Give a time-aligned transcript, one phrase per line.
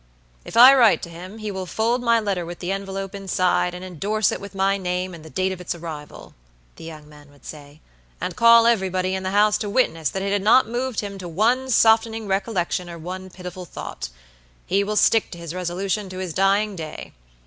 [0.43, 3.85] "If I write to him, he will fold my letter with the envelope inside, and
[3.85, 6.33] indorse it with my name and the date of its arrival,"
[6.77, 7.81] the young man would say,
[8.19, 11.27] "and call everybody in the house to witness that it had not moved him to
[11.29, 14.09] one softening recollection or one pitiful thought.
[14.65, 17.13] He will stick to his resolution to his dying day.